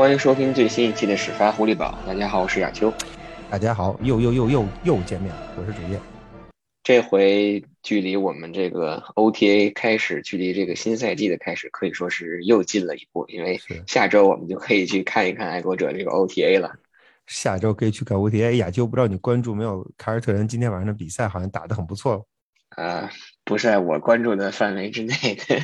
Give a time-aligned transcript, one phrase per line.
[0.00, 1.98] 欢迎收听最新一期的始发狐狸堡。
[2.06, 2.90] 大家好，我是亚秋。
[3.50, 6.00] 大家好，又又又又又见面了，我是主页。
[6.82, 13.26] 这回距离我们这个 OTA 开始，距离这个新赛季的开始，可以说是又近了一步。
[13.28, 16.72] 因为下周我们就可以去看一看爱国者这个 OTA 了。
[17.26, 18.52] 下周可以去看 OTA。
[18.52, 19.86] 亚秋，不知道你关注没有？
[19.98, 22.26] 凯尔特人今天晚上的比赛好像打得很不错。
[22.70, 23.10] 啊，
[23.50, 25.60] 不在我关注的范围之内的，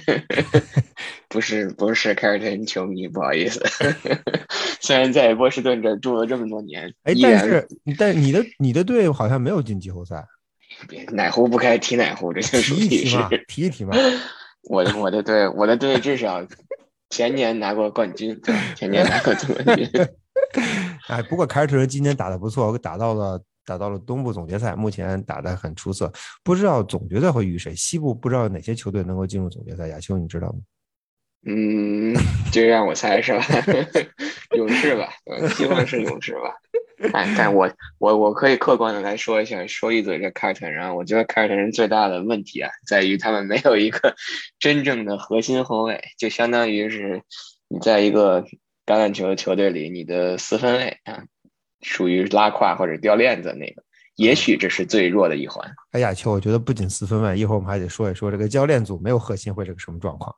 [1.28, 3.64] 不是不是凯尔特人球迷，不好意思。
[4.82, 10.26] 虽然在波士顿这住了这么多年，哎，但是但你的你的队好像没有进季后赛。
[10.88, 13.96] 别哪壶不开提哪壶，这就提一提嘛，提一提嘛。
[14.68, 16.44] 我的我的队我的队至少
[17.10, 18.36] 前年拿过冠军，
[18.74, 19.88] 前年拿过冠军。
[21.06, 23.40] 哎，不过凯尔特人今年打的不错，打到了。
[23.66, 26.10] 打到了东部总决赛，目前打得很出色。
[26.42, 27.74] 不知道总决赛会遇谁？
[27.74, 29.88] 西部不知道哪些球队能够进入总决赛？
[29.88, 30.58] 亚秋，你知道吗？
[31.48, 32.14] 嗯，
[32.50, 33.44] 就让我猜是吧？
[34.56, 35.12] 勇士吧，
[35.54, 36.54] 希望是勇士吧。
[37.12, 40.96] 哎，但我我我可以客观的来说一下，说一嘴这凯尔特人。
[40.96, 44.16] 我觉得凯尔特人最大的问题啊，在于他们没有一个
[44.58, 47.22] 真正的核心后卫，就相当于是
[47.68, 48.42] 你在一个
[48.86, 51.24] 橄榄球球队里，你的四分卫啊。
[51.86, 53.82] 属于拉胯或者掉链子那个，
[54.16, 55.72] 也许这是最弱的一环。
[55.92, 60.34] 哎，亚秋，我觉得不仅四分卫，一会儿我们还得说一说这个教练组没有核心会是个什么状况。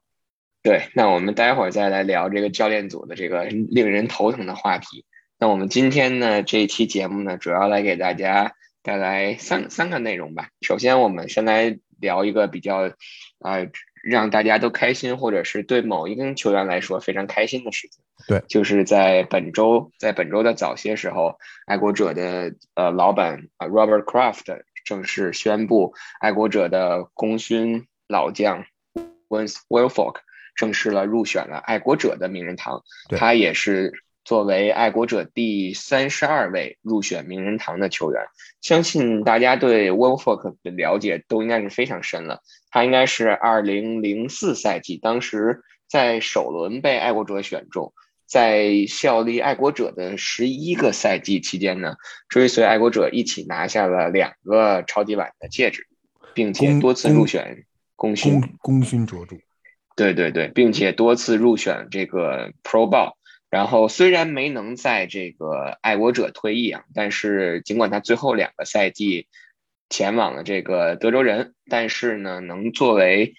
[0.62, 5.06] 对，那我们待会儿再来聊这个教练组的这个令人头疼的话题。
[5.38, 10.50] 那我们今天呢这一期节目呢，主要来给大家带来三三个内容吧。
[10.60, 12.90] 首先，我们先来聊一个比较
[13.38, 13.66] 啊。
[14.08, 18.02] 让大家都开心，或者是对某一名球员来说非常开心的事情。
[18.26, 28.64] 对，就是在本周，在本周的早些时候，爱国者的呃老板啊 Robert Kraft 正式宣布，爱国者的功勋老将
[29.28, 30.16] Wins Wilfork
[30.56, 32.82] 正式了入选了爱国者的名人堂。
[33.10, 33.92] 他也是。
[34.28, 38.22] 作为爱国者第三十二位入选名人堂的球员，
[38.60, 42.42] 相信大家对 w o l f o r k 的了解都应该是非常深了。
[42.68, 47.94] 他应该是二零零四赛季，当时在首轮被爱国者选中，
[48.26, 51.94] 在效力爱国者的十一个赛季期间呢，
[52.28, 55.86] 追随爱国者一起拿下了两个超级碗的戒指，
[56.34, 57.64] 并且多次入选
[57.96, 59.36] 功勋功勋卓著。
[59.96, 63.14] 对对对，并且多次入选这个 Pro Bowl。
[63.50, 69.26] 然后虽然没能在这个爱国者退役啊，但是尽管他最后两个赛季
[69.88, 73.34] 前往了这个德州人，但是呢，能作为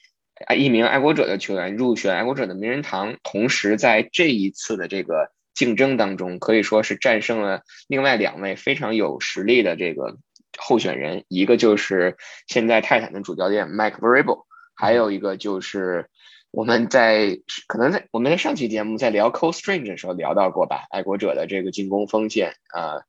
[0.57, 10.17] 一名爱国者的球员入选爱国者的名人堂，同时在这一次的这个竞争当中，可以说是战胜了另外两位非常有实力的这个
[10.57, 12.17] 候选人，一个就是
[12.47, 16.09] 现在泰坦的主教练 Mike Vrabel，还有一个就是。
[16.51, 23.01] 我们在可能在我们在上期节目在聊 Cold Strange 的时候聊到过吧，爱国者的这个进攻锋线啊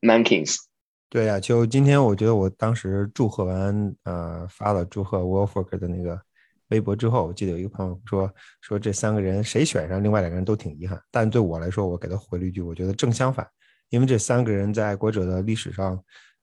[0.00, 0.56] ，Mankins。
[1.08, 6.20] 对呀，就今天我觉得我当时祝贺完呃发了祝贺 Wolford 的那个
[6.68, 11.00] 微博之后，我记得有一个朋友说说这三个人谁选上，另外两个人都挺遗憾。
[11.10, 13.48] 但对我来说，我给他回了一句，我觉得正相反，
[13.88, 16.00] 因为这三个人在爱国者的历史上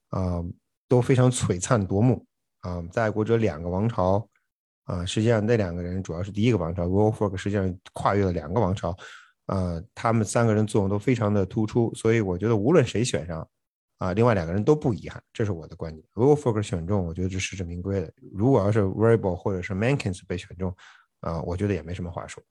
[0.09, 0.43] 啊
[0.87, 2.25] 都非常璀璨夺目
[2.61, 4.25] 啊，在爱国者两个王朝。
[4.87, 8.95] 啊，实际上那两个人主要是第一个王朝 w o l f o r k 实际上跨越了两个王朝，
[9.47, 13.45] 啊，他们三个人作用都非常的突出，所以我觉得无论谁选上，
[13.97, 16.01] 啊，另外两个人都不遗憾，这是我的观点。
[16.13, 18.09] w o l f o r k 选中，我觉得是实至名归的。
[18.33, 20.73] 如果要是 v a r i a b l e 或者是 Mankins 被选中，
[21.19, 22.41] 啊，我觉得也没什么话说。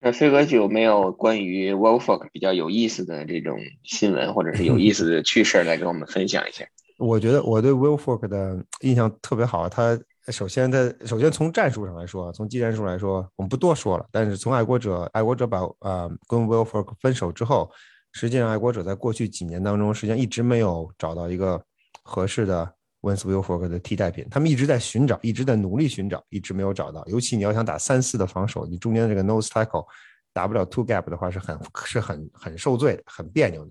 [0.00, 6.64] 那飞哥有没有关于 w o l f o r k 比较有意思的这种新闻，或者是有意思的趣事来跟我们分享一下？
[6.96, 10.00] 我觉得我对 Wilfork 的印象特别好，他。
[10.28, 14.06] 首先，他首先从战术上来说，从技战术来说，我们不多说了。
[14.12, 17.68] 但是从爱国者，爱国者把呃跟 w i l f o r k 分手之后，
[18.12, 21.60] 实际上爱国者在过去几年当中，实际上一直没有找到一个
[22.04, 24.24] 合适的 Wins w i l f o r k 的替代品。
[24.30, 27.04] 他们一直在寻找，一直在努力寻找，一直没有找到。
[27.06, 29.84] 尤其你要想打三四的防守，你中间这个 nose tackle
[30.32, 33.70] 打不了 two gap 的话，是很是很很受罪的，很别扭的。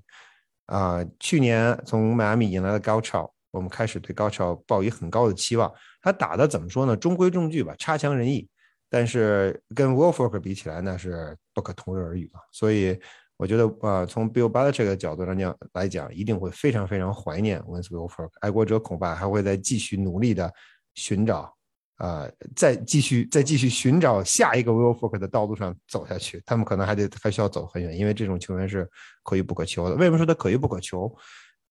[0.66, 5.72] 啊，去年从迈阿密引来了高超，我们开始对高超抱以很高的期望。
[6.02, 6.98] 他打的怎么说呢？
[6.98, 8.50] 中规中矩吧，差强人意。
[8.90, 12.40] 但是跟 Wolford 比起来，那是不可同日而语了。
[12.52, 13.00] 所以
[13.38, 18.34] 我觉得，呃，从 Bill Belichick 的角度上讲来讲，一定会非常非常怀念 w i n s w o l f o r k。
[18.42, 20.52] 爱国者恐怕还会再继续努力的
[20.96, 21.56] 寻找，
[21.96, 26.44] 啊，再继续再继续寻找下一个 Wolford 的道路上走下去。
[26.46, 28.86] 他们可能还得还需要走很远，因为这种球员是
[29.24, 29.96] 可遇不可求的。
[29.96, 31.10] 为什么说他可遇不可求？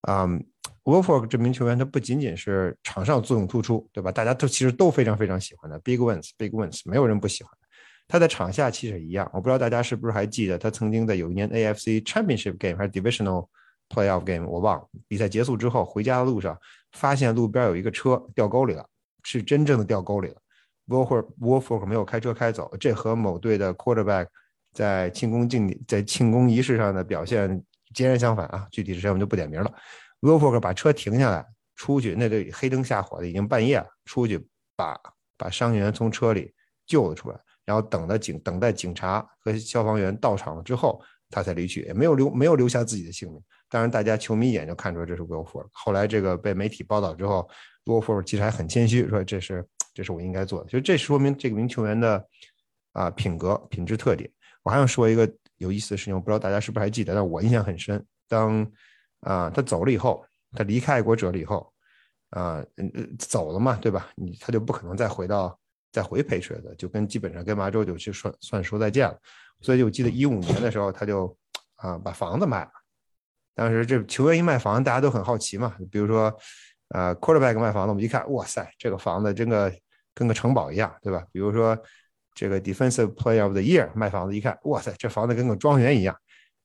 [0.03, 0.27] 啊
[0.85, 4.11] ，Wolford 这名球员，他不仅仅是场上作用突出，对吧？
[4.11, 7.53] 大家都其实都非常非常喜欢的，Big Wins，Big Wins，没有人不喜欢。
[8.09, 9.31] 他在场下其实一样。
[9.33, 13.47] 我不知道大家是不是还记得，他曾经在有一年 AFC Championship Game 还是 Divisional
[13.89, 14.89] Playoff Game，我忘了。
[15.07, 16.59] 比赛结束之后，回家的路上
[16.93, 18.85] 发现路边有一个车掉沟里了，
[19.23, 20.37] 是真正的掉沟里了。
[20.89, 24.27] Wolf Wolf 没有开车开走，这和某队的 Quarterback
[24.73, 27.63] 在庆功敬在庆功仪式上的表现
[27.95, 28.67] 截然相反啊！
[28.71, 29.73] 具体是谁我们就不点名了。
[30.21, 31.47] Wolf 把车停下来
[31.77, 34.47] 出去，那队黑灯瞎火的，已经半夜了，出去
[34.77, 34.99] 把
[35.37, 36.53] 把伤员从车里
[36.87, 43.43] 救了出来，然后等待警等待警察和消防员到场了之后，他才离去，也没有留没有留下自己的性命。
[43.69, 45.67] 当然，大家球迷一眼就看出来这是 Wolf。
[45.73, 47.49] 后来这个被媒体报道之后
[47.85, 49.67] ，Wolf 其实还很谦虚，说这是。
[49.93, 52.25] 这是我应该做的，其实这说明这名球员的
[52.93, 54.31] 啊品格、品质特点。
[54.63, 55.29] 我还想说一个
[55.61, 58.05] 有意思的事情，我不知道大家是不是还记得，但我印象很深。
[58.29, 58.67] 当
[59.21, 61.73] 啊他走了以后，他离开爱国者了以后，
[62.31, 64.11] 啊嗯走了嘛，对吧？
[64.17, 65.59] 你他就不可能再回到
[65.93, 69.19] 再回培水的，就跟基本上跟麻州就去算算说再见了。
[69.61, 71.37] 所以我记得一五年的时候，他就
[71.77, 72.71] 啊把房子卖了。
[73.55, 76.37] 当时这球员一卖房子，大家都很好奇嘛，比如说。
[76.93, 79.73] 呃，quarterback 卖房子，我们一看，哇塞，这个房子真个
[80.13, 81.25] 跟个城堡一样，对吧？
[81.31, 81.79] 比如说
[82.35, 86.17] 这个 defensive player of the year 卖房子，一看，哇塞，这房子跟个庄园一样。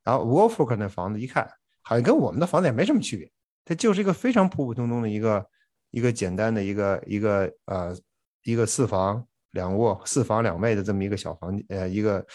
[0.04, 1.50] 然后 Wolford 那房子一看，
[1.82, 3.32] 好像跟我们的房子也没什么区别，
[3.66, 5.46] 它就是一个非常普普通通的一个
[5.92, 7.96] 一个简单的一个一个呃
[8.44, 12.26] 一个四房两卧四房两卫的这么一个小房呃一个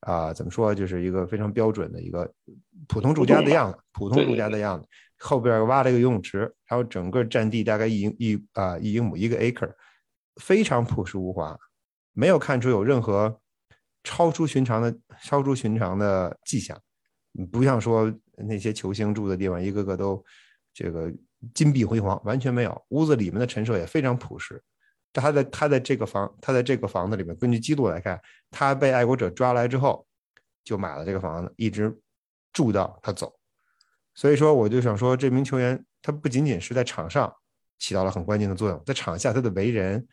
[0.00, 2.30] 啊怎么说，就是一个非常标准的一个
[2.86, 4.86] 普通住家的样子，普通住家的样子。
[5.20, 6.38] 后边挖了一个游泳池，
[6.68, 9.72] 然后整个占地大概一英一啊一英亩一个 acre，
[10.40, 11.58] 非常朴实无华，
[12.18, 13.40] 没有看出有任何
[14.02, 14.92] 超出寻常的
[15.22, 16.76] 超出寻常的迹象。
[17.52, 20.24] 不像说那些球星住的地方，一个个都
[20.74, 21.12] 这个
[21.54, 22.84] 金碧辉煌，完全没有。
[22.88, 24.60] 屋子里面的陈设也非常朴实。
[25.12, 30.04] 他在他在这个房他在这个房子里面，根据记录来看，他被爱国者抓来之后，
[30.64, 31.96] 就买了这个房子，一直
[32.52, 33.32] 住到他走。
[34.16, 37.32] 所以说，我就想说，这名球员他不仅仅是在场上
[37.78, 40.04] 起到了很关键的作用，在场下他的为人，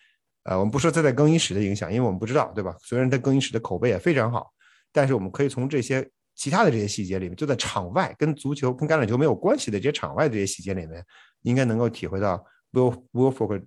[0.45, 2.75] 呃，我们不说他在更衣室的影响，因为我们不知道，对吧？
[2.79, 4.51] 虽然他更衣室的口碑也非常好，
[4.91, 11.05] 但是我们可以从这些其他的这些细节里面，就在场外跟足球、跟橄榄球没有关系的这些场外这些细节里面，
[11.41, 13.65] 应该能够体会到 Will Wilford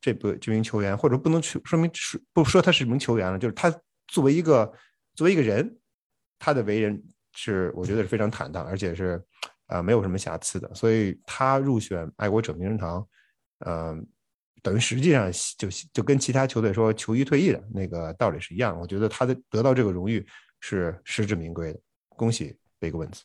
[0.00, 3.74] 这部这名球员，或者不能去说明是不说他是一名球员了，就是他
[4.08, 4.72] 作为一个
[5.14, 5.78] 作为一个人，
[6.38, 7.02] 他的为人
[7.34, 9.22] 是我觉得是非常坦荡，而且是。
[9.66, 13.08] 啊，没有什么瑕疵的，所以他入选爱国者名人堂，
[13.64, 14.06] 嗯，
[14.64, 18.76] 等于实际上就就跟其他球队说球衣退役的那个道理是一样。
[18.80, 20.26] 我觉得他的得到这个荣誉
[20.58, 21.78] 是实至名归的，
[22.08, 23.20] 恭喜 Big Wins。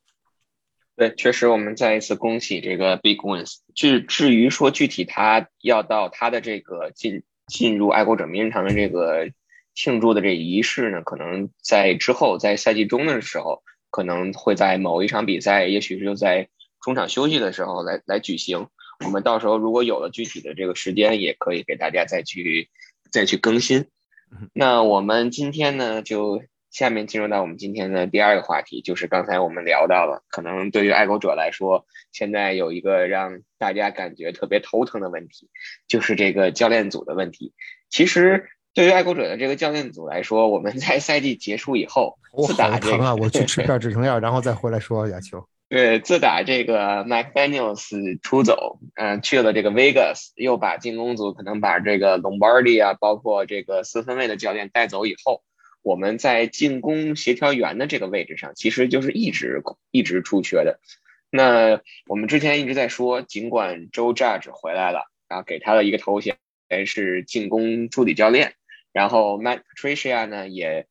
[0.95, 3.55] 对，确实我们再一次恭喜这个 Big Wins。
[3.73, 9.31] 至至于说具体他要到他的这个进进入爱国者名人堂的这个
[9.73, 13.63] 庆祝的这仪式呢，可能在之后在赛季中的时候。
[13.91, 16.47] 可能会在某一场比赛，也许是就在
[16.79, 18.67] 中场休息的时候来来举行。
[19.05, 22.69] 我们到时候如果有了具体的这个时间，也可以给大家再去
[23.11, 23.87] 再去更新。
[24.53, 35.49] 那我们今天呢，就下面进入到我们今天的第二个话题，就是刚才我们聊到了，可能对于爱国者来说，现在有一个让大家感觉特别头疼的问题，
[35.87, 37.53] 就是这个教练组的问题。
[37.89, 38.49] 其实。
[38.71, 45.43] 对于爱国者的这个教练组来说，我们在赛季结束以后，自打这个，我去吃片 止疼药，然后再回来说亚球。
[45.69, 55.43] 对，自打这个 McDaniel's 出走，嗯，去了这个 Vegas，又把进攻组可能把这个 Lombardi 啊，包括这个四分卫的教练带走以后，
[55.83, 59.61] 我们在进攻协调员的这个位置上，其实就是一直
[59.91, 60.79] 一直出缺的。
[61.29, 66.37] 那我们之前一直在说，尽管 Joe Judge 回来了，然后给他的一个头衔
[66.87, 68.53] 是进攻助理教练。
[68.91, 70.87] 然后 Matt Tricia 呢，也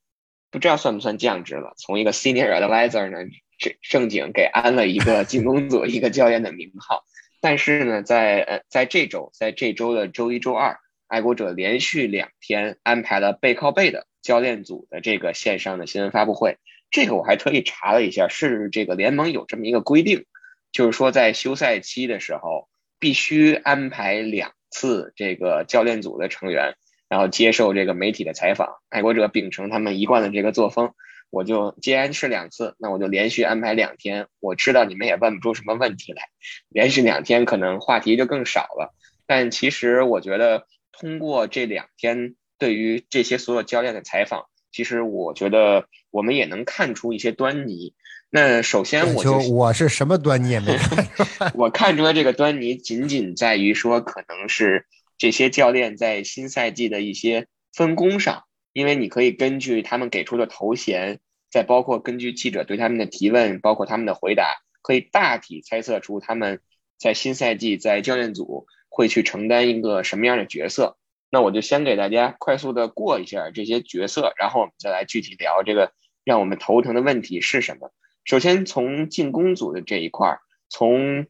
[0.52, 3.18] 不知道算不算降职了，从一个 Senior Advisor 呢，
[3.58, 7.04] 正正经给安了一个进攻组 一个教练的名号。
[7.40, 16.56] 但是呢，在呃在这周，在这周的周一、周二，爱国者连续两天安排了背靠背的教练组的这个线上的新闻发布会。
[16.90, 20.24] 这个我还特意查了一下，是这个联盟有这么一个规定，
[20.72, 26.74] 就是说在休赛期的时候，必须安排两次这个教练组的成员。
[27.10, 30.92] 然后接受这个媒体的采访，爱国者秉承他们一贯的这个作风，
[31.30, 34.26] 我就既然是两次，那我就连续安排两天。
[34.40, 36.22] 我知道你们也问不出什么问题来，
[36.68, 38.94] 连续两天可能话题就更少了。
[39.26, 47.94] 但其实我觉得，通过这两天对于这些所有教练的采访，其实我觉得我们也能看出一些端倪。
[48.30, 54.86] 那首先，我就我是什么端倪也没看， 我看出来这个端倪仅仅在于说，可能是。
[55.20, 58.44] 这些教练在新赛季的一些分工上，
[58.78, 61.18] 因为你可以根据他们给出的头衔，
[61.50, 66.60] 再包括根据记者对他们的提问，包括他们的回答，可以大体猜测出他们
[66.96, 70.96] 在新赛季在教练组会去承担一个什么样的角色。
[71.28, 75.92] 那我就先给大家快速的过一下这些角色，然后我们再来具体聊这个
[76.22, 77.90] 让我们头疼的问题是什么。
[78.24, 81.26] 首先从进攻组的这一块，从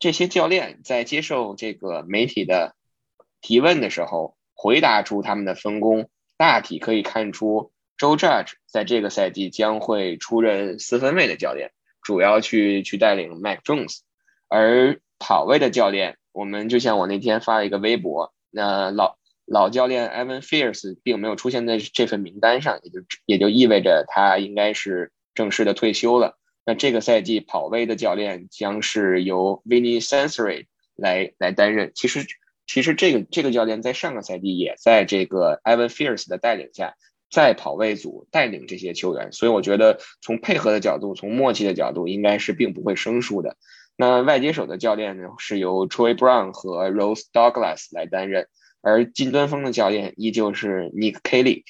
[0.00, 2.74] 这些教练在接受这个媒体的
[3.40, 11.70] 提问的时候，回答出他们的分工，大体可以看出，Joe Judge 在这个赛季将会出任四分卫的教练，
[12.02, 14.00] 主要去去带领 Mac Jones，
[14.48, 18.34] 而跑位的教练，我们就像我那天发了一个微博。
[18.50, 26.38] 那老老教练 Evan Fierce 并没有出现在这份名单上，也就也就意味着他应该是正式的退休了。
[26.66, 31.92] 那这个赛季跑位的教练将是由 Vinny Sensory 来来担任。
[31.94, 32.24] 其实
[32.66, 36.94] 其实这个这个教练在上个赛季也在这个 Evan Fierce 的带领下，
[37.30, 43.56] 在跑位组带领这些球员，所以我觉得从配合的角度，从默契的角度，应该是并不会生疏的。
[43.96, 48.48] 那外接手的教练呢，是由 Troy Brown 和 Rose Douglas 来担任，
[48.82, 51.62] 而近端锋的教练依旧是 Nick Kelly。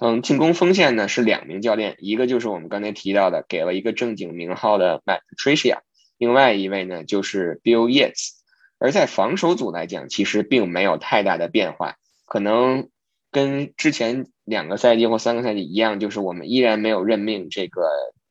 [0.00, 5.80] 嗯，进攻锋线呢是两名教练，一个就是我们刚才提到的给了一个正经名号的 Matt Patricia，
[6.16, 8.37] 另外一位呢就是 Bill Yates。
[8.78, 12.88] 而在防守组来讲，其实并没有太大的变化，可能
[13.30, 17.82] 跟之前两个赛季或三个赛季一样，就是我们依然没有任命这个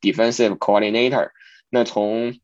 [0.02, 1.30] Defensive Coordinator。
[1.70, 2.40] 那从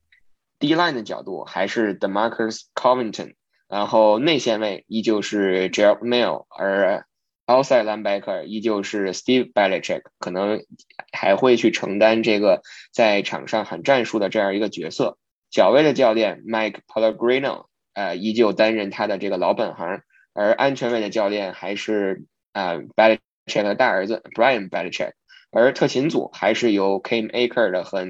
[0.60, 3.36] D line 的角度还是 Demarcus Covington，
[3.68, 7.06] 然后内线位依旧是 Gerald Mail，而
[7.46, 10.64] outside linebacker 依旧是 Steve Belichick，可能
[11.12, 15.18] 还会去承担这个在场上喊战术的这样一个角色。
[15.50, 20.02] 角位的教练 Mike Pellegrino，呃，依旧担任他的这个老本行，
[20.34, 25.14] 而安全位的教练还是啊 Belichick 的大儿子 Brian Belichick，
[25.52, 28.06] 而特勤组还是由 Kim Aker 的和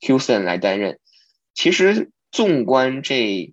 [0.00, 0.98] Houston 来担任。
[1.54, 3.52] 其实，纵观这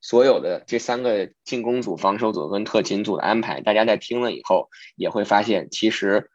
[0.00, 6.30] 所有的这三个进攻组、防守组跟特勤组的安排，大家在听了以后也会发现，其实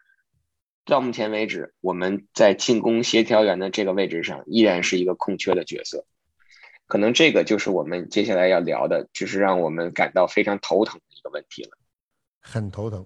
[0.86, 6.06] 到目前为止，我们在进攻协调员的这个位置上依然是一个空缺的角色。
[6.88, 11.72] 可能这个就是我们接下来要聊的，就是让我们感到非常头疼的一个问题了。
[12.42, 13.06] 很头疼。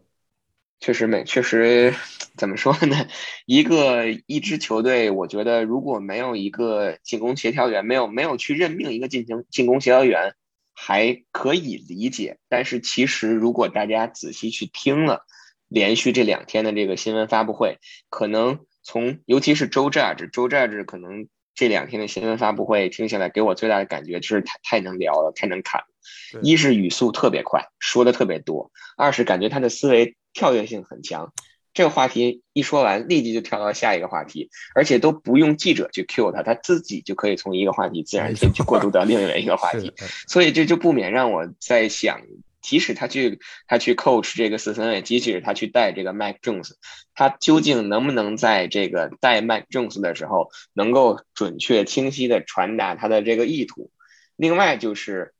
[0.81, 1.93] 确实没，确实
[2.37, 3.07] 怎么说呢？
[3.45, 10.35] 一个一支球队，我觉得如果没有一个进攻协调员，没有没有去任命一个进行进攻协调员，
[10.73, 12.37] 还可以理解。
[12.47, 15.25] 但是其实如果大家仔细去听了
[15.67, 21.27] 连续这两天的这个新闻发布会，可能从尤其是周 Judge，周 Judge 可能
[21.59, 26.39] 这两天的新闻发布会听下来，给我最大的感觉就是太太能聊了，太能侃了。
[26.41, 30.15] 一是语速特别快，说的特别多；二是感觉他的思维。
[30.31, 31.33] 跳跃性很强，
[31.73, 39.91] 这个话题一说完，立即就跳到下一个话题，而且都不用记者去 cue 他，他自己就可以从一个话题自然去过渡到另外一个话题。
[40.29, 42.21] 所以这就不免让我在想，
[42.69, 46.73] 即使他去他去 coach 这个四分卫，即使他去带这个 Mac Jones，
[47.15, 53.89] 他究竟能不能在这个带 Mac Jones 的时候，能够准确清晰的传达他的这个意图？
[54.35, 55.33] 另外就是。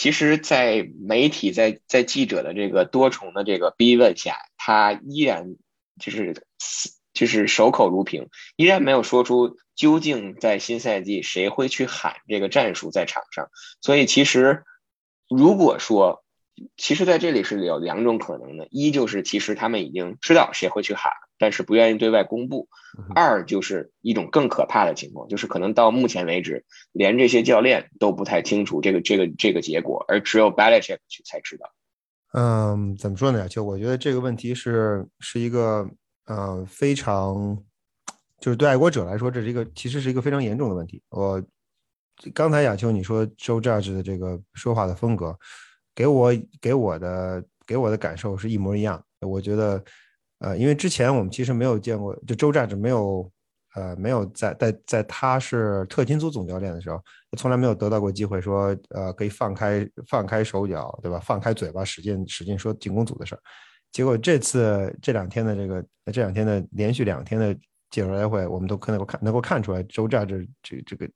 [0.00, 5.56] 其实，在媒体在在记者的这个多重的这个逼问下，他依然
[5.98, 6.40] 就是
[7.12, 13.48] 就是守口如瓶，依然没有说出究竟在新赛季谁会去喊这个战术在场上。
[13.80, 14.62] 所以，其实
[15.28, 16.24] 如果说，
[16.76, 21.12] 其实在这里是有两种可能的：一就是其实他们已经知道谁会去喊。
[21.40, 22.68] 但是不愿意对外公布。
[23.14, 31.72] 二就是一种更可怕的情况，就是可能到目前为止，连这些教练都不太清楚这个这个这个结果，而只有 Belichick 去才知道。
[32.32, 33.48] 嗯，怎么说呢？
[33.48, 35.88] 就我觉得这个问题是是一个
[36.26, 37.56] 呃非常，
[38.40, 41.00] 就是对爱国者来说，这是一个其实是一个非常严重的问题。
[41.10, 41.40] 我
[42.34, 45.38] 刚才亚秋你说 Joe Judge 的这个说话的风格，
[45.94, 49.02] 给我给我的给我的感受是一模一样。
[49.20, 49.82] 我觉得。
[50.40, 53.28] 呃，因为之前我们其实没有见过，就周战是没有，
[53.74, 57.02] 呃，没有在在在他是特勤组总教练的时候，
[57.36, 61.18] 从来没有得到过机会说，呃，可以放开放开手脚，对吧？
[61.18, 63.40] 放开嘴巴，使劲使劲说进攻组的事儿。
[63.90, 67.52] 结果这次这两天的这个这两天的连续两天的
[67.90, 71.10] 介绍大会，我们都可能够看能够看出来，周战这这这个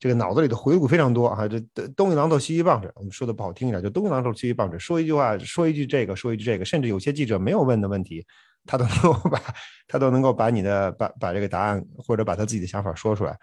[0.00, 1.60] 这个脑子里的回路非常多啊，这
[1.94, 8.26] 东一榔头西一棒子，我们说的不好听一点，就东一榔头西一棒子，说一句话说一句这个说一句这个，甚至有些记者没有问的问题。
[8.66, 9.42] 他都能够把，
[9.88, 13.34] 他都能够把你的把把这个答案或者把他自己的想法说出来，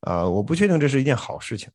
[0.00, 1.70] 呃，我不确定这是一件好事情，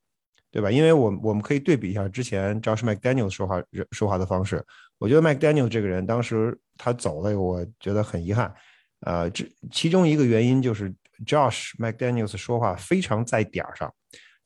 [0.52, 0.70] 对吧？
[0.70, 4.64] 因为我我们可以对比一下之前 Josh McDaniel 说话说话的方式，
[4.98, 8.54] 我觉得 McDaniel 这个人当时他走了，我觉得很遗憾。
[9.02, 10.94] 呃，这其中一个原因就是
[11.26, 13.92] Josh McDaniel 说话非常在点儿上，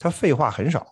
[0.04, 0.86] 他废话很少。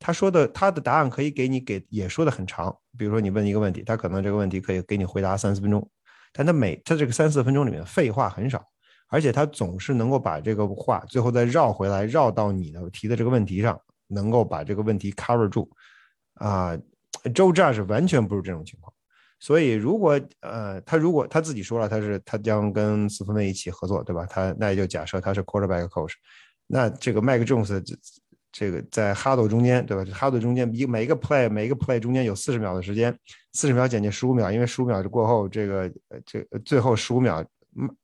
[0.00, 5.88] 他说的他的答案可以给你给也说的很长，比如说你问一个问题，他可能这个问题可以给你回答三四分钟，
[6.32, 8.62] 但他每他这个三四分钟里面废话很少，
[9.08, 15.70] 而且他总是能够把这个话最后再绕回来，绕到你的提的这个问题上，能够把这个问题 cover 住。
[16.34, 16.76] 啊
[17.32, 18.92] ，Joe Judge 完全不是这种情况，
[19.38, 24.26] 所以如果呃他如果他自己说了他是他将跟斯芬威一起合作，对吧？
[24.26, 26.12] 他那也就假设他是 quarterback coach，
[26.66, 27.82] 那这个麦克 Jones。
[28.58, 30.02] 这个在哈斗中间，对吧？
[30.14, 33.14] 哈斗中间一每一个 play 每一个 play 中间有四十秒的时间，
[33.52, 35.92] 四十秒减去十五秒，因为十五秒过后，这个
[36.24, 37.44] 这最后十五秒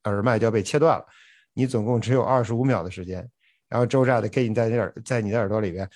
[0.05, 1.07] 耳麦就要被切断了，
[1.55, 3.27] 你总共只有二十五秒的时间。
[3.71, 5.89] 然后周炸的给你在你耳在你的耳朵里边，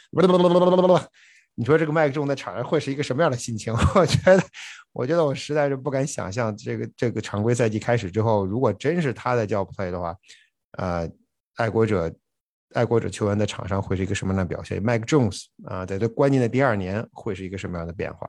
[1.54, 3.74] 你说这个麦克中在场上会是一个什么样的心情？
[3.94, 4.42] 我觉得，
[4.94, 10.16] 我觉得我实在是不敢想象，这个这个常规赛季开始之后，如果真是他在叫 play 的话，
[10.78, 11.06] 呃，
[11.56, 12.10] 爱国者。
[12.74, 18.28] 爱国者球员在场上会是一个什么样的表现？Mike Jones 啊，在这关键的第二年会是一个什么样的变化？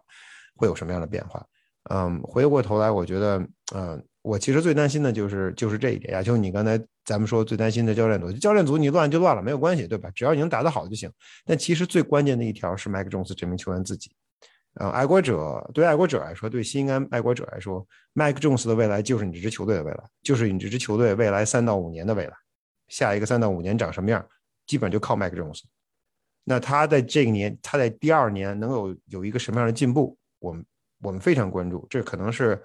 [0.56, 1.46] 会有什么样的变化？
[1.90, 6.14] 嗯，回过头来，我觉得，嗯，我其实最担心的就是就是这一点。
[6.14, 10.10] 亚秋，你刚才咱们说最担心的教练组，教练组你乱就乱了，没有关系，对吧？
[10.14, 11.10] 只要你能打得好就行。
[11.46, 14.12] 但其实最关键的一条是 Mike Jones 这名球员自己。
[14.80, 22.34] 呃，爱国者对爱国者来说，对新安爱国者来说，Mike Jones 的未来就是你这支球队的未来，就是你这支球队未来三到五年的未来。
[22.88, 24.26] 下一个三到五年长什么样，
[24.66, 25.62] 基本上就靠麦克 Jones。
[26.44, 30.66] 那他在这个年，他在第二年能有有一个什么样的进步，我们
[31.02, 31.86] 我们非常关注。
[31.90, 32.64] 这可能是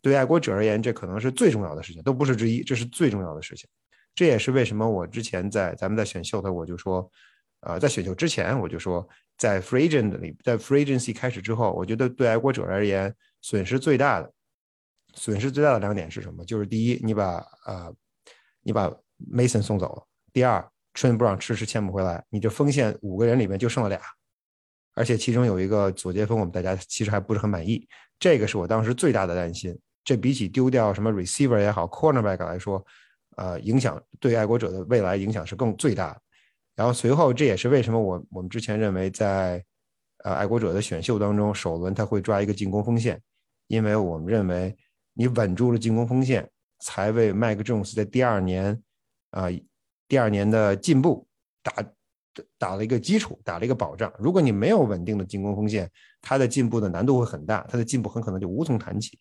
[0.00, 3.68] 对爱国者而言，这可能是最重要的事情，都不是之一，这是最重要的事情。
[4.14, 7.10] 这也是为什么我之前在咱们在选秀的我就说，
[7.62, 9.04] 呃，在选秀之前我就说，
[9.36, 14.32] 在 Free Agent 里，在 Free Agency 开始之后，我觉得对爱国者而言损失最大的，
[15.14, 16.44] 损失最大的两点是什么？
[16.44, 17.92] 就是第一，你把呃，
[18.62, 18.94] 你把
[19.32, 20.06] Mason 送走了。
[20.32, 20.60] 第二
[20.92, 24.00] t r e n Brown 迟迟签不回来，你这锋线五个人里面就剩了俩，
[24.94, 27.86] 而且其中有一个左接锋，我们大家其实还不是很满意。
[28.18, 29.76] 这个是我当时最大的担心。
[30.04, 32.84] 这比起丢掉什么 Receiver 也好，Cornerback 来说，
[33.36, 36.20] 呃，影响对爱国者的未来影响是更最大的。
[36.76, 39.64] 然后随后，这也是为什么我我们之前认为在
[40.24, 43.20] 呃爱国者的选秀当中，首轮他会抓一个进攻锋线，
[43.68, 44.76] 因为我们认为
[45.14, 46.48] 你稳住了进攻锋线，
[46.80, 48.80] 才为 Mike Jones 在第二年。
[49.34, 49.48] 啊，
[50.06, 51.26] 第二年的进步
[51.60, 51.72] 打
[52.56, 54.12] 打了一个基础，打了一个保障。
[54.16, 55.90] 如果你没有稳定的进攻锋线，
[56.22, 59.18] 他的进步的难度会很大，他的进步很可能就无从谈起，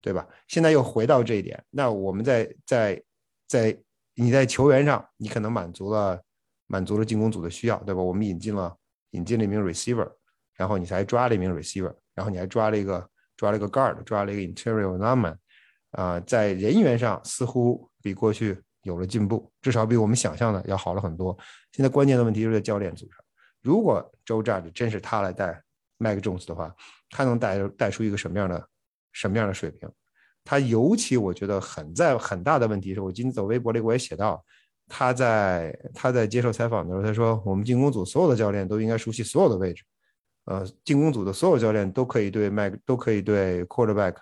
[0.00, 0.26] 对吧？
[0.48, 3.02] 现在又回到这一点，那我们在在
[3.46, 3.78] 在
[4.14, 6.18] 你在球员上，你可能满足了
[6.66, 8.00] 满足了进攻组的需要，对吧？
[8.02, 8.74] 我们引进了
[9.10, 10.10] 引进了一名 receiver，
[10.54, 15.36] 然后你才抓了一名 receiver，然后你还抓了一个抓了一个 guard，抓了一个 interior lineman，
[15.90, 18.62] 啊，在人员上似乎比过去。
[18.82, 21.36] 有了进步，至少比我们想象的要好了很多。
[21.72, 23.16] 现在关键的问题就在教练组上。
[23.62, 25.62] 如果周 Judge 真是他来带
[25.98, 26.74] Mike Jones 的话，
[27.10, 28.66] 他能带带出一个什么样的
[29.12, 29.86] 什么样的水平？
[30.44, 34.42] 他尤其我觉得很在很大的问题是，我今天走微博里我也写到，
[34.88, 39.84] 他在他在接受采访的时候，他说我们进攻组所有的教练都应该熟悉所有的位置，
[40.46, 44.14] 呃，进攻组的所有教练都可以对 Mike 都可以对 Quarterback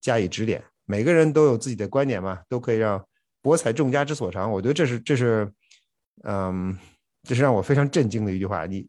[0.00, 3.04] 加以指点，每个人都有自己的观点嘛，都可以让。
[3.42, 5.50] 博采众家之所长，我觉得这是这是，
[6.24, 6.76] 嗯，
[7.22, 8.66] 这是让我非常震惊的一句话。
[8.66, 8.86] 你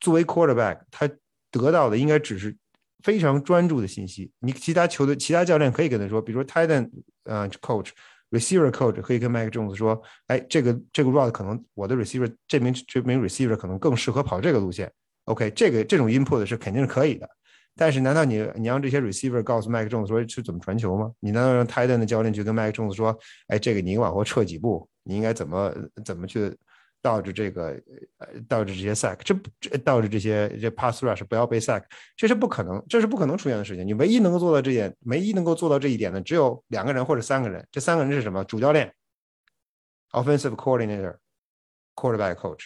[0.00, 1.08] 作为 quarterback，他
[1.50, 2.56] 得到的应该只是
[3.02, 4.30] 非常专注的信息。
[4.40, 6.90] 你其他球队、其他教练可以跟他说，比如说 Titan，
[7.24, 7.90] 呃，coach、
[8.30, 14.92] receiver coach 可以跟 Mike Jones 说，哎，这个这个 route 可能我的 receiver 这名这名 receiver 可能更适合跑这个路线。
[15.24, 17.28] OK，这个这种 input 是肯定是可以的。
[17.78, 21.12] 但是，难道你你让这些 receiver 告诉麦克 Jones 说是怎么传球吗？
[21.20, 25.72] 你难道让 tight end 的教练去跟麦克 Jones 说，哎，这个你往后撤几步，你应该怎么
[26.04, 26.52] 怎么去
[27.00, 27.80] 倒着这个
[28.18, 31.84] 呃导致这些 sack，这这倒着这些这 pass rush 不要被 sack，
[32.16, 33.86] 这是不可能，这是不可能出现的事情。
[33.86, 37.64] 你唯一能够做到这点，唯一能够做到这一点的，只有两个人或者三个人。
[37.70, 38.42] 这三个人是什么？
[38.44, 38.92] 主教练
[40.10, 42.64] ，offensive coordinator，quarterback coach。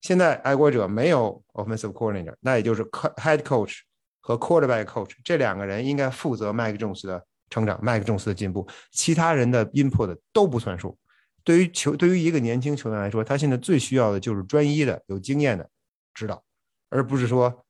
[0.00, 3.82] 现在爱国者没有 offensive coordinator，那也就是 head coach。
[4.26, 10.98] 和 quarterback coach 这两个人应该负责麦克·琼斯的成长，麦克·琼斯的进步，其他人的 input 都不算数。
[11.44, 15.70] 对于球，对于一个年轻球员来说，他现在最需要的就是专一的、有经验的
[16.12, 16.42] 指导，
[16.90, 17.64] 而不是说，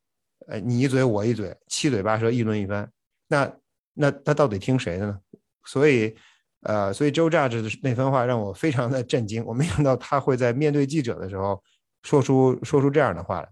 [0.46, 2.90] 呃，你一嘴我一嘴，七嘴八舌议论一番。
[3.28, 3.52] 那
[3.92, 5.18] 那他到底听谁的呢？
[5.66, 6.16] 所以，
[6.62, 9.44] 呃，所以 Joe Judge 的那番话让我非常的震惊。
[9.44, 11.62] 我没想到他会在面对记者的时候
[12.02, 13.48] 说出说出这样的话来。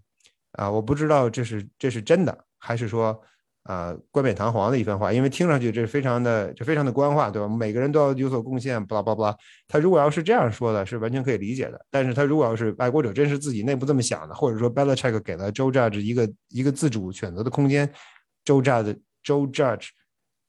[0.53, 2.45] 啊，我不知道这是这是真的。
[2.65, 3.21] 还是说，
[3.65, 7.47] 啊冠冕堂皇的一番话，因为听上去这是非常的这非常的官话，对吧？
[7.47, 9.37] 每个人都要有所贡献，巴拉巴拉。
[9.69, 11.79] 他如果要是这样说的，是完全可以理解的。
[11.91, 17.87] 但是他如果要是爱国者真是自己内部这么想的，或者说 Belichick 给了 Joe Judge 一个一个自主选择的空间
[18.45, 19.89] ，Joe Judge Joe Judge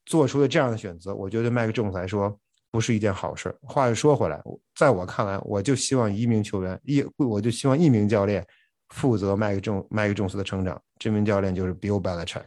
[0.06, 2.38] 做出了这样的选择，我觉得麦克 Jones 来说
[2.70, 3.54] 不是一件好事。
[3.62, 4.42] 话又说回来，
[4.74, 8.46] 在我看来，我就希望一名球员一，我就希望一名教练
[8.88, 12.44] 负责麦克 Jones 麦克琼斯的成长，这名教练就是 Bill Belichick。